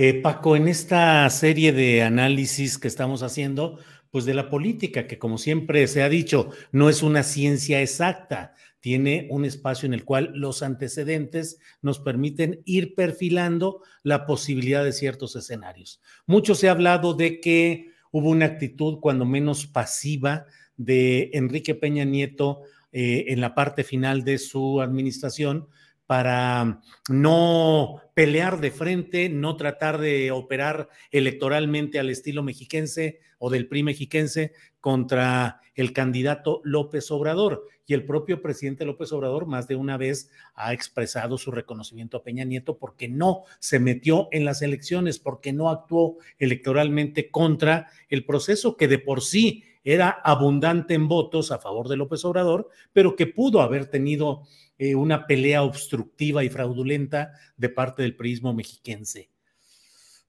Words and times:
Eh, 0.00 0.14
Paco, 0.14 0.54
en 0.54 0.68
esta 0.68 1.28
serie 1.28 1.72
de 1.72 2.04
análisis 2.04 2.78
que 2.78 2.86
estamos 2.86 3.24
haciendo, 3.24 3.80
pues 4.12 4.24
de 4.26 4.32
la 4.32 4.48
política, 4.48 5.08
que 5.08 5.18
como 5.18 5.38
siempre 5.38 5.88
se 5.88 6.04
ha 6.04 6.08
dicho, 6.08 6.50
no 6.70 6.88
es 6.88 7.02
una 7.02 7.24
ciencia 7.24 7.82
exacta, 7.82 8.54
tiene 8.78 9.26
un 9.28 9.44
espacio 9.44 9.86
en 9.86 9.94
el 9.94 10.04
cual 10.04 10.30
los 10.34 10.62
antecedentes 10.62 11.58
nos 11.82 11.98
permiten 11.98 12.62
ir 12.64 12.94
perfilando 12.94 13.82
la 14.04 14.24
posibilidad 14.24 14.84
de 14.84 14.92
ciertos 14.92 15.34
escenarios. 15.34 16.00
Mucho 16.26 16.54
se 16.54 16.68
ha 16.68 16.70
hablado 16.70 17.14
de 17.14 17.40
que 17.40 17.90
hubo 18.12 18.30
una 18.30 18.46
actitud 18.46 19.00
cuando 19.00 19.24
menos 19.24 19.66
pasiva 19.66 20.46
de 20.76 21.30
Enrique 21.32 21.74
Peña 21.74 22.04
Nieto 22.04 22.60
eh, 22.92 23.24
en 23.30 23.40
la 23.40 23.56
parte 23.56 23.82
final 23.82 24.22
de 24.22 24.38
su 24.38 24.80
administración, 24.80 25.66
para 26.08 26.80
no 27.10 28.00
pelear 28.14 28.62
de 28.62 28.70
frente, 28.70 29.28
no 29.28 29.56
tratar 29.58 29.98
de 29.98 30.30
operar 30.30 30.88
electoralmente 31.10 31.98
al 31.98 32.08
estilo 32.08 32.42
mexiquense 32.42 33.20
o 33.36 33.50
del 33.50 33.68
PRI 33.68 33.82
mexiquense 33.82 34.54
contra 34.80 35.60
el 35.74 35.92
candidato 35.92 36.62
López 36.64 37.10
Obrador. 37.10 37.66
Y 37.86 37.92
el 37.92 38.06
propio 38.06 38.40
presidente 38.40 38.86
López 38.86 39.12
Obrador 39.12 39.44
más 39.44 39.68
de 39.68 39.76
una 39.76 39.98
vez 39.98 40.30
ha 40.54 40.72
expresado 40.72 41.36
su 41.36 41.50
reconocimiento 41.50 42.16
a 42.16 42.22
Peña 42.22 42.44
Nieto 42.44 42.78
porque 42.78 43.06
no 43.08 43.42
se 43.58 43.78
metió 43.78 44.28
en 44.32 44.46
las 44.46 44.62
elecciones, 44.62 45.18
porque 45.18 45.52
no 45.52 45.68
actuó 45.68 46.16
electoralmente 46.38 47.30
contra 47.30 47.88
el 48.08 48.24
proceso 48.24 48.78
que 48.78 48.88
de 48.88 48.98
por 48.98 49.20
sí 49.20 49.62
era 49.84 50.10
abundante 50.10 50.94
en 50.94 51.08
votos 51.08 51.50
a 51.50 51.58
favor 51.58 51.88
de 51.88 51.96
López 51.96 52.24
Obrador, 52.24 52.68
pero 52.92 53.16
que 53.16 53.26
pudo 53.26 53.60
haber 53.60 53.86
tenido 53.86 54.42
eh, 54.78 54.94
una 54.94 55.26
pelea 55.26 55.62
obstructiva 55.62 56.44
y 56.44 56.50
fraudulenta 56.50 57.32
de 57.56 57.68
parte 57.68 58.02
del 58.02 58.16
prismo 58.16 58.54
mexiquense. 58.54 59.30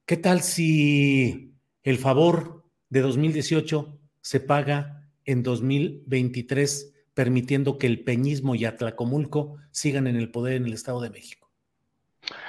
¿Qué 0.05 0.17
tal 0.17 0.41
si 0.41 1.53
el 1.83 1.97
favor 1.97 2.65
de 2.89 3.01
2018 3.01 3.99
se 4.21 4.39
paga 4.39 5.07
en 5.25 5.43
2023, 5.43 6.93
permitiendo 7.13 7.77
que 7.77 7.87
el 7.87 8.03
peñismo 8.03 8.55
y 8.55 8.65
Atlacomulco 8.65 9.57
sigan 9.71 10.07
en 10.07 10.15
el 10.15 10.31
poder 10.31 10.55
en 10.55 10.65
el 10.65 10.73
Estado 10.73 11.01
de 11.01 11.11
México? 11.11 11.48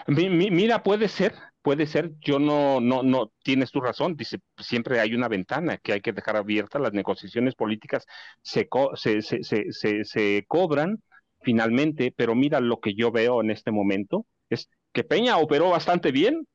Mira, 0.06 0.82
puede 0.82 1.08
ser, 1.08 1.34
puede 1.62 1.86
ser, 1.86 2.12
yo 2.20 2.38
no, 2.38 2.80
no, 2.80 3.02
no, 3.02 3.32
tienes 3.42 3.70
tu 3.70 3.80
razón, 3.80 4.16
dice, 4.16 4.38
siempre 4.58 5.00
hay 5.00 5.14
una 5.14 5.28
ventana 5.28 5.78
que 5.78 5.92
hay 5.92 6.00
que 6.00 6.12
dejar 6.12 6.36
abierta, 6.36 6.78
las 6.78 6.92
negociaciones 6.92 7.54
políticas 7.54 8.06
se, 8.42 8.68
se, 8.94 9.22
se, 9.22 10.04
se 10.04 10.44
cobran 10.48 11.02
finalmente, 11.42 12.12
pero 12.14 12.34
mira 12.34 12.60
lo 12.60 12.80
que 12.80 12.94
yo 12.94 13.10
veo 13.10 13.40
en 13.40 13.50
este 13.50 13.70
momento, 13.70 14.26
es 14.48 14.68
que 14.92 15.04
Peña 15.04 15.38
operó 15.38 15.70
bastante 15.70 16.12
bien. 16.12 16.46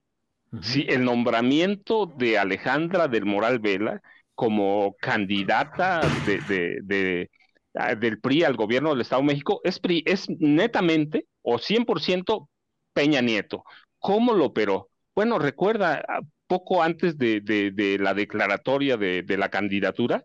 Sí, 0.61 0.85
el 0.87 1.03
nombramiento 1.03 2.05
de 2.05 2.37
Alejandra 2.37 3.07
del 3.09 3.25
Moral 3.25 3.59
Vela 3.59 4.01
como 4.35 4.95
candidata 5.01 6.01
de, 6.25 7.29
ah, 7.73 7.95
del 7.95 8.19
PRI 8.19 8.43
al 8.43 8.55
gobierno 8.55 8.91
del 8.91 9.01
Estado 9.01 9.21
de 9.21 9.27
México 9.27 9.59
es, 9.63 9.79
PRI, 9.79 10.03
es 10.05 10.29
netamente 10.29 11.25
o 11.41 11.57
100% 11.57 12.47
Peña 12.95 13.21
Nieto. 13.21 13.63
¿Cómo 13.99 14.33
lo 14.33 14.45
operó? 14.45 14.89
Bueno, 15.13 15.37
recuerda, 15.37 16.03
poco 16.47 16.81
antes 16.81 17.17
de, 17.17 17.97
la 17.99 18.13
declaratoria 18.13 18.97
de, 18.97 19.37
la 19.37 19.49
candidatura, 19.49 20.23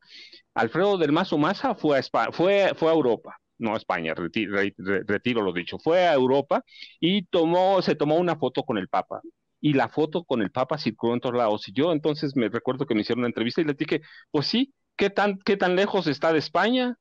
Alfredo 0.54 0.96
del 0.96 1.12
Mazo 1.12 1.36
Maza 1.36 1.74
fue 1.74 1.98
a, 1.98 2.32
fue, 2.32 2.72
fue 2.74 2.90
a 2.90 2.94
Europa 2.94 3.36
no 3.58 3.74
a 3.74 3.76
España, 3.76 4.14
retiro, 4.14 5.42
lo 5.42 5.52
dicho, 5.52 5.78
fue 5.78 6.08
a 6.08 6.14
Europa 6.14 6.64
y 6.98 7.24
tomó, 7.26 7.82
se 7.82 7.94
tomó 7.94 8.16
una 8.16 8.36
foto 8.36 8.62
con 8.62 8.78
el 8.78 8.88
Papa. 8.88 9.20
Y 9.60 9.74
la 9.74 9.90
foto 9.90 10.24
con 10.24 10.40
el 10.40 10.50
Papa 10.50 10.78
circuló 10.78 11.12
en 11.12 11.20
todos 11.20 11.36
lados. 11.36 11.68
Y 11.68 11.72
yo 11.74 11.92
entonces 11.92 12.34
me 12.34 12.48
recuerdo 12.48 12.86
que 12.86 12.94
me 12.94 13.02
hicieron 13.02 13.20
una 13.20 13.28
entrevista 13.28 13.60
y 13.60 13.64
le 13.64 13.74
dije, 13.74 14.00
pues 14.30 14.46
sí, 14.46 14.72
¿qué 14.96 15.10
tan, 15.10 15.38
qué 15.40 15.58
tan 15.58 15.76
lejos 15.76 16.06
está 16.06 16.32
de 16.32 16.38
España? 16.38 16.96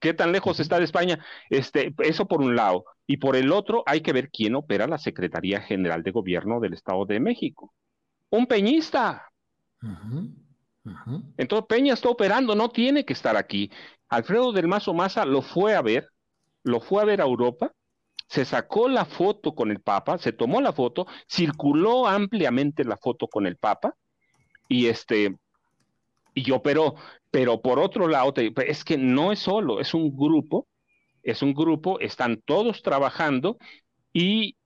¿Qué 0.00 0.14
tan 0.14 0.32
lejos 0.32 0.58
está 0.60 0.78
de 0.78 0.84
España? 0.84 1.24
Este, 1.50 1.94
eso 1.98 2.26
por 2.26 2.40
un 2.40 2.56
lado. 2.56 2.84
Y 3.06 3.18
por 3.18 3.36
el 3.36 3.52
otro, 3.52 3.82
hay 3.86 4.00
que 4.00 4.12
ver 4.12 4.30
quién 4.30 4.54
opera 4.54 4.86
la 4.86 4.98
Secretaría 4.98 5.60
General 5.60 6.02
de 6.02 6.10
Gobierno 6.10 6.58
del 6.58 6.72
Estado 6.72 7.04
de 7.04 7.20
México. 7.20 7.74
Un 8.30 8.46
peñista. 8.46 9.30
Entonces 11.36 11.66
Peña 11.68 11.94
está 11.94 12.08
operando, 12.08 12.54
no 12.54 12.70
tiene 12.70 13.04
que 13.04 13.12
estar 13.12 13.36
aquí. 13.36 13.70
Alfredo 14.08 14.52
del 14.52 14.68
Mazo 14.68 14.94
Maza 14.94 15.24
lo 15.24 15.42
fue 15.42 15.74
a 15.74 15.82
ver, 15.82 16.08
lo 16.62 16.80
fue 16.80 17.02
a 17.02 17.04
ver 17.04 17.20
a 17.20 17.24
Europa, 17.24 17.72
se 18.26 18.44
sacó 18.44 18.88
la 18.88 19.04
foto 19.04 19.54
con 19.54 19.70
el 19.70 19.80
Papa, 19.80 20.18
se 20.18 20.32
tomó 20.32 20.60
la 20.60 20.72
foto, 20.72 21.06
circuló 21.28 22.06
ampliamente 22.06 22.84
la 22.84 22.96
foto 22.96 23.28
con 23.28 23.46
el 23.46 23.56
Papa 23.56 23.94
y 24.68 24.86
este 24.86 25.36
y 26.34 26.50
operó. 26.52 26.94
Pero 27.30 27.60
por 27.62 27.78
otro 27.78 28.08
lado, 28.08 28.34
es 28.66 28.84
que 28.84 28.98
no 28.98 29.32
es 29.32 29.38
solo, 29.40 29.80
es 29.80 29.94
un 29.94 30.16
grupo, 30.16 30.68
es 31.22 31.42
un 31.42 31.54
grupo, 31.54 32.00
están 32.00 32.42
todos 32.44 32.82
trabajando 32.82 33.58
y 34.12 34.56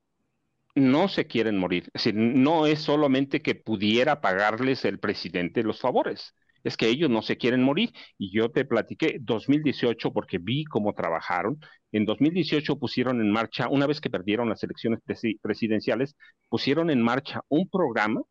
no 0.74 1.08
se 1.08 1.26
quieren 1.26 1.58
morir. 1.58 1.84
Es 1.94 2.04
decir, 2.04 2.14
no 2.14 2.66
es 2.66 2.80
solamente 2.80 3.40
que 3.40 3.54
pudiera 3.54 4.20
pagarles 4.20 4.84
el 4.84 4.98
presidente 4.98 5.62
los 5.62 5.80
favores 5.80 6.34
es 6.64 6.76
que 6.76 6.88
ellos 6.88 7.10
no 7.10 7.22
se 7.22 7.36
quieren 7.36 7.62
morir. 7.62 7.92
Y 8.18 8.32
yo 8.32 8.50
te 8.50 8.64
platiqué 8.64 9.18
2018 9.20 10.12
porque 10.12 10.38
vi 10.38 10.64
cómo 10.64 10.94
trabajaron. 10.94 11.60
En 11.92 12.06
2018 12.06 12.78
pusieron 12.78 13.20
en 13.20 13.30
marcha, 13.30 13.68
una 13.68 13.86
vez 13.86 14.00
que 14.00 14.10
perdieron 14.10 14.48
las 14.48 14.62
elecciones 14.64 15.00
presidenciales, 15.42 16.16
pusieron 16.48 16.90
en 16.90 17.02
marcha 17.02 17.42
un 17.48 17.68
programa 17.68 18.22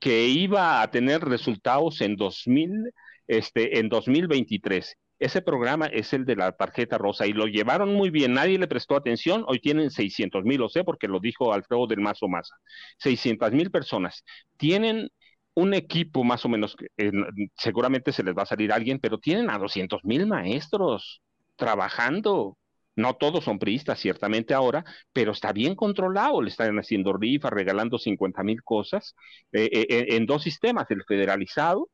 que 0.00 0.28
iba 0.28 0.80
a 0.82 0.90
tener 0.90 1.20
resultados 1.22 2.00
en 2.00 2.16
2000, 2.16 2.90
este, 3.30 3.78
en 3.78 3.88
2023. 3.88 4.96
Ese 5.20 5.40
programa 5.40 5.86
es 5.86 6.12
el 6.12 6.24
de 6.24 6.34
la 6.34 6.50
tarjeta 6.52 6.98
rosa 6.98 7.26
y 7.28 7.32
lo 7.32 7.46
llevaron 7.46 7.94
muy 7.94 8.10
bien, 8.10 8.34
nadie 8.34 8.58
le 8.58 8.66
prestó 8.66 8.96
atención, 8.96 9.44
hoy 9.46 9.60
tienen 9.60 9.90
600 9.90 10.44
mil, 10.44 10.58
lo 10.58 10.68
sé 10.68 10.82
porque 10.82 11.06
lo 11.06 11.20
dijo 11.20 11.52
Alfredo 11.52 11.86
del 11.86 12.00
Mazo 12.00 12.26
Maza, 12.26 12.56
600 12.98 13.52
mil 13.52 13.70
personas. 13.70 14.24
Tienen 14.56 15.10
un 15.54 15.74
equipo 15.74 16.24
más 16.24 16.44
o 16.44 16.48
menos, 16.48 16.76
eh, 16.96 17.12
seguramente 17.56 18.12
se 18.12 18.24
les 18.24 18.34
va 18.36 18.42
a 18.42 18.46
salir 18.46 18.72
alguien, 18.72 18.98
pero 18.98 19.18
tienen 19.18 19.48
a 19.50 19.58
200 19.58 20.04
mil 20.04 20.26
maestros 20.26 21.22
trabajando. 21.56 22.56
No 22.96 23.14
todos 23.14 23.44
son 23.44 23.58
priistas, 23.60 24.00
ciertamente 24.00 24.54
ahora, 24.54 24.84
pero 25.12 25.32
está 25.32 25.52
bien 25.52 25.74
controlado. 25.76 26.42
Le 26.42 26.50
están 26.50 26.76
haciendo 26.78 27.12
rifas, 27.12 27.52
regalando 27.52 27.98
50 27.98 28.42
mil 28.42 28.62
cosas 28.64 29.14
eh, 29.52 29.68
eh, 29.72 30.06
en 30.16 30.26
dos 30.26 30.42
sistemas, 30.42 30.90
el 30.90 31.04
federalizado 31.04 31.88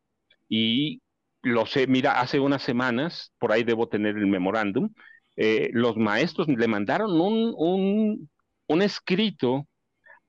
y 0.48 1.00
lo 1.42 1.66
sé, 1.66 1.86
mira, 1.86 2.20
hace 2.20 2.40
unas 2.40 2.62
semanas, 2.62 3.32
por 3.38 3.52
ahí 3.52 3.64
debo 3.64 3.88
tener 3.88 4.16
el 4.16 4.26
memorándum, 4.26 4.90
los 5.36 5.96
maestros 5.96 6.48
le 6.48 6.66
mandaron 6.66 7.20
un, 7.20 7.54
un, 7.56 8.30
un 8.68 8.82
escrito 8.82 9.66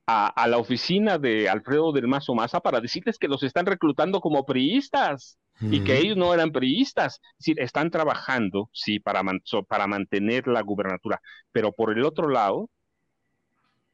a, 0.07 0.47
la 0.47 0.57
oficina 0.57 1.17
de 1.17 1.49
Alfredo 1.49 1.91
del 1.91 2.07
Mazo 2.07 2.33
Maza 2.33 2.61
para 2.61 2.79
decirles 2.79 3.17
que 3.17 3.27
los 3.27 3.43
están 3.43 3.65
reclutando 3.65 4.21
como 4.21 4.45
priistas 4.45 5.37
y 5.59 5.83
que 5.83 5.97
ellos 5.97 6.15
no 6.15 6.33
eran 6.33 6.51
priistas. 6.51 7.19
Es 7.31 7.37
decir, 7.39 7.59
están 7.59 7.89
trabajando, 7.91 8.69
sí, 8.71 8.99
para, 8.99 9.21
para 9.67 9.87
mantener 9.87 10.47
la 10.47 10.61
gubernatura, 10.61 11.19
pero 11.51 11.73
por 11.73 11.91
el 11.91 12.05
otro 12.05 12.29
lado, 12.29 12.69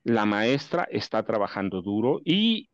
la 0.03 0.25
maestra 0.25 0.87
está 0.91 1.23
trabajando 1.23 1.81
duro 1.81 2.19
y 2.25 2.69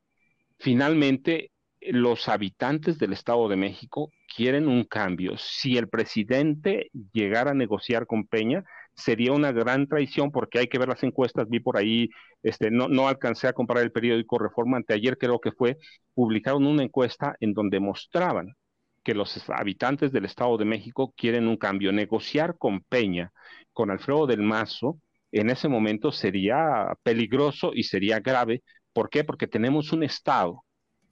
finalmente 0.57 1.51
los 1.81 2.27
habitantes 2.29 2.97
del 2.99 3.13
Estado 3.13 3.47
de 3.49 3.55
México 3.55 4.11
quieren 4.35 4.67
un 4.67 4.83
cambio. 4.83 5.37
Si 5.37 5.77
el 5.77 5.87
presidente 5.89 6.89
llegara 7.13 7.51
a 7.51 7.53
negociar 7.53 8.05
con 8.05 8.27
Peña, 8.27 8.63
sería 8.93 9.31
una 9.33 9.51
gran 9.51 9.87
traición 9.87 10.31
porque 10.31 10.59
hay 10.59 10.67
que 10.67 10.77
ver 10.77 10.89
las 10.89 11.03
encuestas, 11.03 11.47
vi 11.49 11.59
por 11.59 11.77
ahí, 11.77 12.09
este, 12.43 12.69
no, 12.71 12.87
no 12.89 13.07
alcancé 13.07 13.47
a 13.47 13.53
comprar 13.53 13.83
el 13.83 13.91
periódico 13.91 14.37
Reforma, 14.37 14.77
anteayer 14.77 15.17
creo 15.17 15.39
que 15.39 15.51
fue, 15.51 15.77
publicaron 16.13 16.65
una 16.65 16.83
encuesta 16.83 17.35
en 17.39 17.53
donde 17.53 17.79
mostraban 17.79 18.55
que 19.03 19.13
los 19.13 19.41
habitantes 19.49 20.11
del 20.11 20.25
Estado 20.25 20.57
de 20.57 20.65
México 20.65 21.13
quieren 21.15 21.47
un 21.47 21.57
cambio. 21.57 21.91
Negociar 21.91 22.57
con 22.57 22.81
Peña, 22.81 23.31
con 23.73 23.91
Alfredo 23.91 24.27
del 24.27 24.41
Mazo, 24.41 24.99
en 25.31 25.49
ese 25.49 25.67
momento 25.69 26.11
sería 26.11 26.93
peligroso 27.03 27.71
y 27.73 27.83
sería 27.83 28.19
grave. 28.19 28.63
¿Por 28.93 29.09
qué? 29.09 29.23
Porque 29.23 29.47
tenemos 29.47 29.93
un 29.93 30.03
Estado 30.03 30.63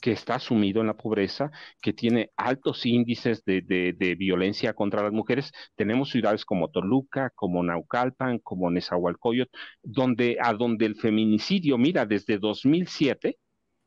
que 0.01 0.11
está 0.11 0.39
sumido 0.39 0.81
en 0.81 0.87
la 0.87 0.95
pobreza, 0.95 1.51
que 1.81 1.93
tiene 1.93 2.31
altos 2.35 2.85
índices 2.85 3.43
de, 3.45 4.15
violencia 4.17 4.73
contra 4.73 5.03
las 5.03 5.11
mujeres. 5.11 5.51
Tenemos 5.75 6.09
ciudades 6.09 6.45
como 6.45 6.69
Toluca, 6.69 7.31
como 7.35 7.63
Naucalpan, 7.63 8.39
como 8.39 8.69
Nezahualcóyotl, 8.69 9.51
donde, 9.81 10.37
a 10.41 10.53
donde 10.53 10.85
el 10.85 10.95
feminicidio, 10.95 11.77
mira, 11.77 12.05
desde 12.05 12.37
2007, 12.37 13.37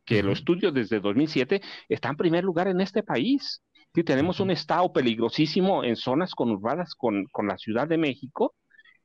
que 0.05 0.23
lo 0.23 0.33
estudio 0.33 0.73
desde 0.73 1.01
2007, 1.01 1.61
está 1.89 2.09
en 2.09 2.17
primer 2.17 2.45
lugar 2.45 2.69
en 2.69 2.81
este 2.81 3.03
país. 3.03 3.63
Sí, 3.95 4.05
tenemos 4.05 4.41
un 4.41 4.51
estado 4.51 4.93
peligrosísimo 4.93 5.85
en 5.85 5.97
zonas 5.97 6.35
conurbadas 6.35 6.95
con, 6.95 7.27
con 7.27 7.47
la 7.49 7.59
Ciudad 7.59 7.89
de 7.89 7.99
México, 7.99 8.55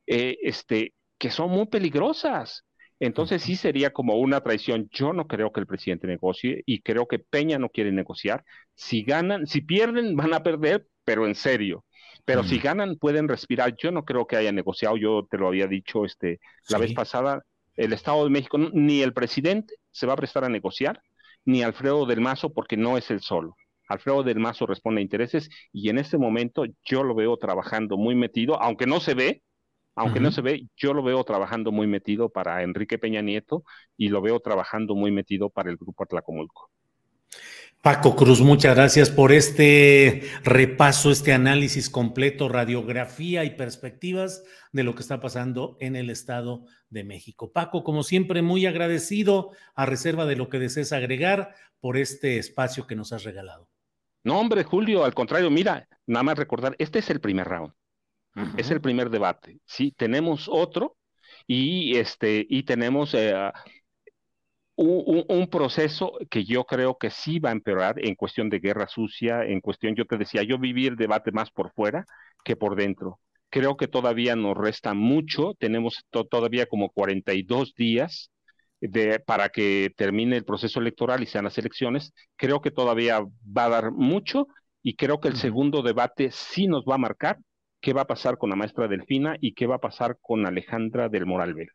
eh, 0.07 0.38
este, 0.42 0.94
que 1.18 1.31
son 1.31 1.52
muy 1.52 1.68
peligrosas. 1.68 2.63
Entonces 3.00 3.42
sí 3.42 3.56
sería 3.56 3.92
como 3.92 4.15
una 4.15 4.42
traición. 4.42 4.88
Yo 4.92 5.13
no 5.13 5.27
creo 5.27 5.51
que 5.51 5.59
el 5.59 5.68
presidente 5.68 6.07
negocie 6.07 6.63
y 6.65 6.81
creo 6.81 7.07
que 7.07 7.19
Peña 7.19 7.59
no 7.59 7.69
quiere 7.69 7.92
negociar. 7.92 8.44
Si 8.74 9.03
ganan, 9.03 9.47
si 9.47 9.62
pierden, 9.62 10.15
van 10.15 10.33
a 10.33 10.44
perder, 10.44 10.88
pero 11.03 11.27
en 11.27 11.36
serio. 11.36 11.86
Pero 12.24 12.44
si 12.44 12.57
ganan, 12.57 12.95
pueden 12.95 13.27
respirar. 13.27 13.75
Yo 13.77 13.92
no 13.92 14.03
creo 14.03 14.25
que 14.25 14.36
haya 14.36 14.51
negociado. 14.51 14.97
Yo 14.97 15.27
te 15.30 15.38
lo 15.38 15.47
había 15.47 15.68
dicho 15.68 16.06
este, 16.06 16.39
la 16.69 16.80
vez 16.80 16.94
pasada. 16.94 17.44
El 17.75 17.94
Estado 17.94 18.24
de 18.24 18.30
México, 18.30 18.57
ni 18.57 19.01
el 19.01 19.13
presidente 19.13 19.75
se 19.92 20.07
va 20.07 20.13
a 20.13 20.18
prestar 20.18 20.45
a 20.45 20.50
negociar, 20.50 21.01
ni 21.44 21.62
Alfredo 21.62 22.06
del 22.06 22.21
Mazo, 22.21 22.53
porque 22.53 22.77
no 22.77 22.97
es 22.97 23.12
el 23.12 23.19
solo. 23.19 23.56
Alfredo 23.88 24.24
del 24.24 24.39
Mazo 24.39 24.65
responde 24.65 25.01
a 25.01 25.03
intereses 25.03 25.50
y 25.71 25.89
en 25.89 25.97
este 25.97 26.18
momento 26.18 26.65
yo 26.83 27.03
lo 27.03 27.13
veo 27.15 27.38
trabajando 27.38 27.97
muy 27.97 28.15
metido, 28.15 28.62
aunque 28.62 28.88
no 28.88 29.00
se 29.00 29.13
ve, 29.13 29.44
aunque 29.95 30.19
no 30.19 30.31
se 30.31 30.42
ve, 30.42 30.68
yo 30.75 30.94
lo 30.94 31.03
veo 31.03 31.24
trabajando 31.24 31.71
muy 31.71 31.88
metido 31.88 32.30
para 32.30 32.62
Enrique 32.63 32.97
Peña 32.97 33.21
Nieto 33.21 33.63
y 33.97 34.09
lo 34.09 34.21
veo 34.21 34.39
trabajando 34.39 34.94
muy 34.95 35.12
metido 35.12 35.50
para 35.50 35.69
el 35.69 35.77
grupo 35.77 36.03
Atlacomulco. 36.03 36.69
Paco 37.81 38.15
Cruz, 38.15 38.42
muchas 38.42 38.75
gracias 38.75 39.12
por 39.12 39.31
este 39.31 40.24
repaso, 40.44 41.12
este 41.12 41.33
análisis 41.33 41.89
completo, 41.92 42.50
radiografía 42.50 43.44
y 43.44 43.51
perspectivas 43.51 44.44
de 44.71 44.83
lo 44.83 44.95
que 44.95 45.03
está 45.03 45.21
pasando 45.21 45.77
en 45.80 45.95
el 45.95 46.09
Estado 46.09 46.65
de 46.89 47.03
México. 47.03 47.51
Paco, 47.51 47.83
como 47.83 48.01
siempre, 48.01 48.42
muy 48.42 48.65
agradecido 48.65 49.51
a 49.75 49.86
reserva 49.86 50.25
de 50.25 50.36
lo 50.36 50.50
que 50.50 50.57
desees 50.57 50.94
agregar 50.94 51.53
por 51.80 51.97
este 51.97 52.39
espacio 52.39 52.88
que 52.88 52.95
nos 52.95 53.13
has 53.13 53.24
regalado. 53.24 53.69
No, 54.24 54.39
hombre, 54.39 54.63
Julio, 54.63 55.06
al 55.06 55.13
contrario, 55.13 55.51
mira, 55.51 55.88
nada 56.07 56.24
más 56.24 56.39
recordar, 56.39 56.75
este 56.80 56.97
es 56.97 57.12
el 57.12 57.21
primer 57.21 57.47
round. 57.47 57.71
Es 58.58 58.70
el 58.72 58.82
primer 58.82 59.10
debate. 59.10 59.60
Sí, 59.66 59.94
tenemos 59.96 60.48
otro 60.50 60.98
y, 61.48 61.98
este, 61.98 62.46
y 62.50 62.64
tenemos 62.64 63.14
eh, 63.14 63.34
un, 64.76 65.48
proceso 65.50 66.14
que 66.30 66.44
yo 66.44 66.66
creo 66.66 66.98
que 66.98 67.10
sí 67.10 67.40
va 67.40 67.50
a 67.50 67.54
empeorar 67.54 67.96
en 67.98 68.16
cuestión 68.16 68.50
de 68.50 68.60
guerra 68.60 68.88
sucia, 68.88 69.44
en 69.46 69.62
cuestión, 69.62 69.96
yo 69.96 70.06
te 70.06 70.18
decía, 70.18 70.44
yo 70.44 70.60
viví 70.60 70.86
el 70.86 70.98
debate 70.98 71.32
más 71.32 71.50
por 71.52 71.72
fuera 71.72 72.06
que 72.44 72.56
por 72.56 72.76
dentro. 72.76 73.20
Creo 73.50 73.78
que 73.78 73.88
todavía 73.88 74.36
nos 74.36 74.58
resta 74.58 74.94
mucho, 74.94 75.54
tenemos 75.58 76.06
todavía 76.10 76.66
como 76.66 76.90
42 76.90 77.74
días 77.76 78.31
de, 78.81 79.20
para 79.20 79.50
que 79.50 79.94
termine 79.96 80.36
el 80.36 80.46
proceso 80.46 80.80
electoral 80.80 81.24
y 81.24 81.26
sean 81.26 81.46
las 81.46 81.58
elecciones. 81.58 82.12
Creo 82.36 82.62
que 82.62 82.72
todavía 82.72 83.22
va 83.22 83.66
a 83.66 83.70
dar 83.70 83.92
mucho 83.92 84.48
y 84.84 84.96
creo 84.96 85.22
que 85.22 85.30
el 85.30 85.38
segundo 85.38 85.84
debate 85.84 86.31
sí 86.31 86.68
nos 86.68 86.84
va 86.84 86.96
a 86.96 87.00
marcar 87.00 87.38
qué 87.86 87.94
va 87.94 88.02
a 88.02 88.08
pasar 88.08 88.40
con 88.40 88.50
la 88.50 88.56
maestra 88.56 88.88
Delfina 88.88 89.36
y 89.40 89.54
qué 89.54 89.68
va 89.68 89.76
a 89.76 89.80
pasar 89.80 90.18
con 90.20 90.48
Alejandra 90.48 91.08
del 91.08 91.28
Moral 91.28 91.54
Vela. 91.54 91.72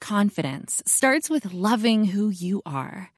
Confidence 0.00 0.80
starts 0.86 1.28
with 1.28 1.52
loving 1.52 2.14
who 2.14 2.30
you 2.30 2.62
are. 2.64 3.15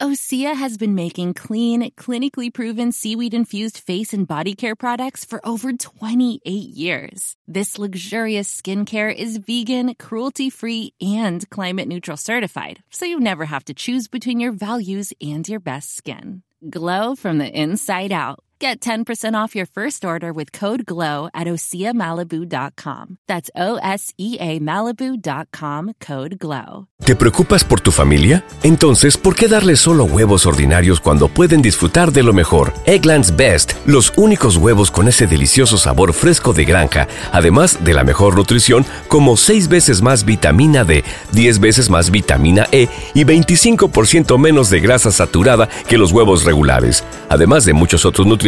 Osea 0.00 0.56
has 0.56 0.78
been 0.78 0.94
making 0.94 1.34
clean, 1.34 1.90
clinically 1.90 2.50
proven 2.52 2.90
seaweed 2.90 3.34
infused 3.34 3.76
face 3.76 4.14
and 4.14 4.26
body 4.26 4.54
care 4.54 4.74
products 4.74 5.26
for 5.26 5.46
over 5.46 5.74
28 5.74 6.40
years. 6.50 7.36
This 7.46 7.78
luxurious 7.78 8.48
skincare 8.48 9.14
is 9.14 9.36
vegan, 9.36 9.94
cruelty 9.96 10.48
free, 10.48 10.94
and 11.02 11.48
climate 11.50 11.86
neutral 11.86 12.16
certified, 12.16 12.82
so 12.88 13.04
you 13.04 13.20
never 13.20 13.44
have 13.44 13.64
to 13.66 13.74
choose 13.74 14.08
between 14.08 14.40
your 14.40 14.52
values 14.52 15.12
and 15.20 15.46
your 15.46 15.60
best 15.60 15.94
skin. 15.94 16.44
Glow 16.70 17.14
from 17.14 17.36
the 17.36 17.60
inside 17.60 18.10
out. 18.10 18.40
Get 18.62 18.80
10% 18.80 19.32
off 19.34 19.56
your 19.56 19.64
first 19.64 20.04
order 20.04 20.34
with 20.34 20.52
code 20.52 20.84
GLOW 20.84 21.30
at 21.32 21.46
OseaMalibu.com. 21.46 23.16
That's 23.26 23.50
O 23.56 23.78
S 23.82 24.12
E 24.18 24.36
A 24.38 24.58
Malibu.com 24.58 25.94
code 25.98 26.38
GLOW. 26.38 26.86
¿Te 27.02 27.16
preocupas 27.16 27.64
por 27.64 27.80
tu 27.80 27.90
familia? 27.90 28.44
Entonces, 28.62 29.16
¿por 29.16 29.34
qué 29.34 29.48
darles 29.48 29.80
solo 29.80 30.04
huevos 30.04 30.44
ordinarios 30.44 31.00
cuando 31.00 31.28
pueden 31.28 31.62
disfrutar 31.62 32.12
de 32.12 32.22
lo 32.22 32.34
mejor? 32.34 32.74
Eggland's 32.84 33.34
Best, 33.34 33.72
los 33.86 34.12
únicos 34.16 34.58
huevos 34.58 34.90
con 34.90 35.08
ese 35.08 35.26
delicioso 35.26 35.78
sabor 35.78 36.12
fresco 36.12 36.52
de 36.52 36.66
granja, 36.66 37.08
además 37.32 37.82
de 37.82 37.94
la 37.94 38.04
mejor 38.04 38.36
nutrición, 38.36 38.84
como 39.08 39.38
6 39.38 39.68
veces 39.68 40.02
más 40.02 40.26
vitamina 40.26 40.84
D, 40.84 41.02
10 41.32 41.60
veces 41.60 41.88
más 41.88 42.10
vitamina 42.10 42.66
E 42.70 42.88
y 43.14 43.24
25% 43.24 44.38
menos 44.38 44.68
de 44.68 44.80
grasa 44.80 45.10
saturada 45.10 45.70
que 45.88 45.96
los 45.96 46.12
huevos 46.12 46.44
regulares, 46.44 47.02
además 47.30 47.64
de 47.64 47.72
muchos 47.72 48.04
otros 48.04 48.26